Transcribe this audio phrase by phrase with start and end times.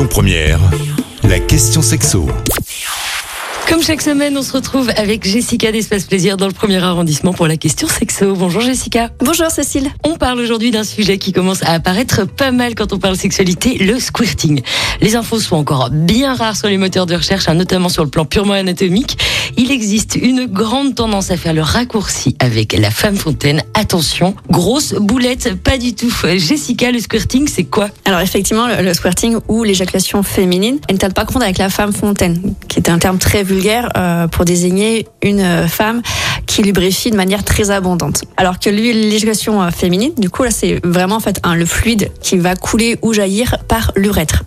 [0.00, 0.60] Lyon Première,
[1.24, 2.26] la question sexo.
[3.70, 7.46] Comme chaque semaine, on se retrouve avec Jessica d'Espace Plaisir dans le premier arrondissement pour
[7.46, 8.34] la question sexo.
[8.34, 9.10] Bonjour Jessica.
[9.20, 9.88] Bonjour Cécile.
[10.02, 13.78] On parle aujourd'hui d'un sujet qui commence à apparaître pas mal quand on parle sexualité,
[13.78, 14.62] le squirting.
[15.00, 18.10] Les infos sont encore bien rares sur les moteurs de recherche, hein, notamment sur le
[18.10, 19.16] plan purement anatomique.
[19.56, 23.62] Il existe une grande tendance à faire le raccourci avec la femme fontaine.
[23.74, 26.12] Attention, grosse boulette, pas du tout.
[26.34, 27.88] Jessica, le squirting, c'est quoi?
[28.04, 31.70] Alors effectivement, le, le squirting ou l'éjaculation féminine, elle ne tient pas compte avec la
[31.70, 36.02] femme fontaine, qui est un terme très vulgaire euh, pour désigner une euh, femme
[36.46, 38.24] qui lubrifie de manière très abondante.
[38.36, 42.10] Alors que lui, l'éjaculation euh, féminine, du coup là, c'est vraiment en fait le fluide
[42.20, 44.44] qui va couler ou jaillir par l'urètre.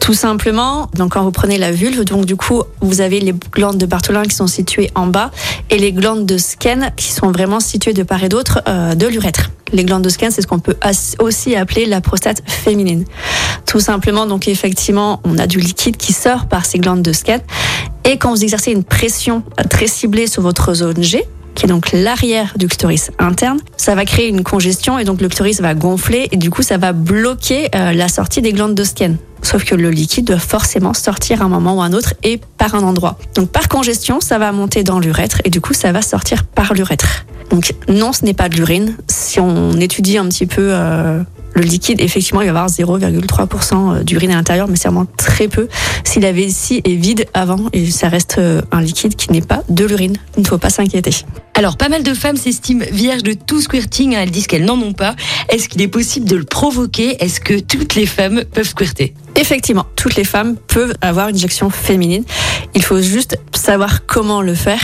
[0.00, 3.78] Tout simplement, donc quand vous prenez la vulve, donc du coup, vous avez les glandes
[3.78, 5.30] de Bartholin qui sont situées en bas
[5.70, 9.50] et les glandes de Skene qui sont vraiment situées de part et d'autre de l'urètre.
[9.72, 10.76] Les glandes de Skene, c'est ce qu'on peut
[11.20, 13.04] aussi appeler la prostate féminine.
[13.64, 17.40] Tout simplement, donc effectivement, on a du liquide qui sort par ces glandes de Skene
[18.04, 21.92] et quand vous exercez une pression très ciblée sur votre zone G, qui est donc
[21.92, 26.28] l'arrière du clitoris interne, ça va créer une congestion et donc le clitoris va gonfler
[26.32, 29.18] et du coup ça va bloquer euh, la sortie des glandes de Skene.
[29.42, 32.40] Sauf que le liquide doit forcément sortir à un moment ou à un autre et
[32.58, 33.18] par un endroit.
[33.34, 36.74] Donc par congestion, ça va monter dans l'urètre et du coup ça va sortir par
[36.74, 37.26] l'urètre.
[37.50, 38.96] Donc non, ce n'est pas de l'urine.
[39.08, 41.22] Si on étudie un petit peu euh,
[41.54, 45.48] le liquide, effectivement, il va y avoir 0,3% d'urine à l'intérieur, mais c'est vraiment très
[45.48, 45.68] peu.
[46.04, 49.62] Si la vessie est vide avant, et ça reste euh, un liquide qui n'est pas
[49.68, 51.10] de l'urine, il ne faut pas s'inquiéter.
[51.54, 54.14] Alors, pas mal de femmes s'estiment vierges de tout squirting.
[54.14, 54.20] Hein.
[54.22, 55.14] Elles disent qu'elles n'en ont pas.
[55.48, 57.22] Est-ce qu'il est possible de le provoquer?
[57.22, 59.14] Est-ce que toutes les femmes peuvent squirter?
[59.36, 62.24] Effectivement, toutes les femmes peuvent avoir une injection féminine.
[62.74, 64.80] Il faut juste savoir comment le faire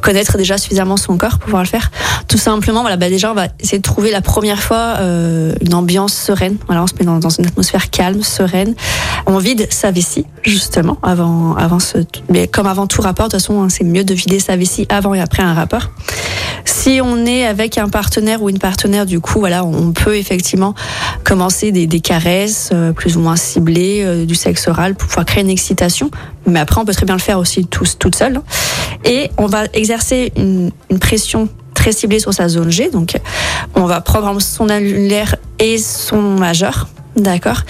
[0.00, 1.90] connaître déjà suffisamment son corps pour pouvoir le faire.
[2.28, 5.72] Tout simplement, voilà, bah déjà on va essayer de trouver la première fois euh, une
[5.72, 6.58] ambiance sereine.
[6.66, 8.74] Voilà, on se met dans, dans, une atmosphère calme, sereine.
[9.26, 13.28] On vide sa vessie justement avant, avant ce, mais comme avant tout rapport.
[13.28, 15.90] De toute façon, hein, c'est mieux de vider sa vessie avant et après un rapport.
[16.66, 20.74] Si on est avec un partenaire ou une partenaire, du coup, voilà, on peut effectivement
[21.24, 25.24] commencer des, des caresses euh, plus ou moins ciblées, euh, du sexe oral pour pouvoir
[25.24, 26.10] créer une excitation.
[26.46, 28.42] Mais après, on peut très bien le faire aussi tous, toute seule.
[29.04, 32.90] Et on va exercer une, une pression très ciblée sur sa zone G.
[32.90, 33.16] Donc,
[33.74, 36.88] on va prendre son annulaire et son majeur.
[37.16, 37.62] D'accord?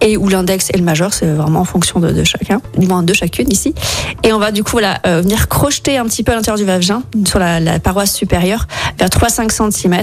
[0.00, 3.14] Et où l'index et le majeur, c'est vraiment en fonction de, chacun, du moins de
[3.14, 3.74] chacune ici.
[4.22, 6.64] Et on va du coup voilà, euh, venir crocheter un petit peu à l'intérieur du
[6.64, 8.66] vagin, sur la, la paroi supérieure,
[8.98, 10.02] vers 3-5 cm.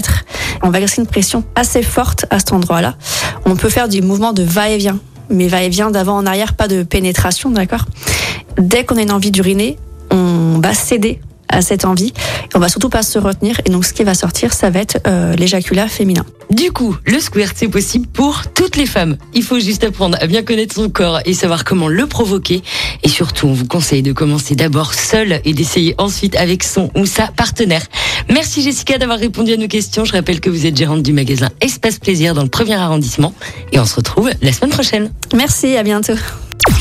[0.62, 2.94] On va exercer une pression assez forte à cet endroit-là.
[3.44, 4.98] On peut faire du mouvement de va-et-vient,
[5.28, 7.84] mais va-et-vient d'avant en arrière, pas de pénétration, d'accord?
[8.58, 9.78] Dès qu'on a une envie d'uriner,
[10.10, 12.12] on va céder à cette envie.
[12.54, 13.60] On va surtout pas se retenir.
[13.64, 16.24] Et donc, ce qui va sortir, ça va être euh, l'éjaculat féminin.
[16.50, 19.16] Du coup, le squirt, c'est possible pour toutes les femmes.
[19.34, 22.62] Il faut juste apprendre à bien connaître son corps et savoir comment le provoquer.
[23.04, 27.06] Et surtout, on vous conseille de commencer d'abord seul et d'essayer ensuite avec son ou
[27.06, 27.82] sa partenaire.
[28.28, 30.04] Merci Jessica d'avoir répondu à nos questions.
[30.04, 33.32] Je rappelle que vous êtes gérante du magasin Espace Plaisir dans le premier arrondissement.
[33.72, 35.12] Et on se retrouve la semaine prochaine.
[35.34, 36.14] Merci, à bientôt.